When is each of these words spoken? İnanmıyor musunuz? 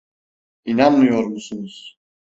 İnanmıyor 0.65 1.23
musunuz? 1.23 1.97